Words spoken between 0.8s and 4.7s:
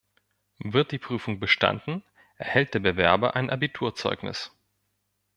die Prüfung bestanden, erhält der Bewerber ein Abiturzeugnis.